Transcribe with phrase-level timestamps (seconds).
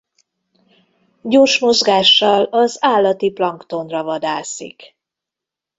[1.21, 4.95] Gyors mozgással az állati planktonra vadászik.